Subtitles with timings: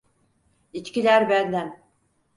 [0.73, 1.81] İçkiler benden.